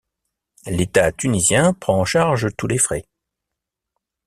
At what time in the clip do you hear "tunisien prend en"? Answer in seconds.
1.11-2.05